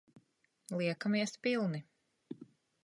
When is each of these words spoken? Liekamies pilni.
Liekamies 0.79 1.37
pilni. 1.43 1.85